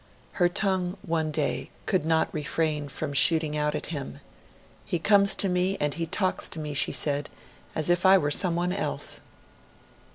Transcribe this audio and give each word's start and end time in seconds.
Her 0.31 0.49
tongue, 0.49 0.97
one 1.03 1.29
day, 1.29 1.69
could 1.85 2.07
not 2.07 2.33
refrain 2.33 2.87
from 2.87 3.13
shooting 3.13 3.55
out 3.55 3.75
at 3.75 3.85
him: 3.93 4.19
'He 4.83 4.97
comes 4.97 5.35
to 5.35 5.47
me, 5.47 5.77
and 5.79 5.93
he 5.93 6.07
talks 6.07 6.47
to 6.47 6.59
me,' 6.59 6.73
she 6.73 6.91
said, 6.91 7.29
'as 7.75 7.87
if 7.87 8.03
I 8.03 8.17
were 8.17 8.31
someone 8.31 8.73
else.' 8.73 9.19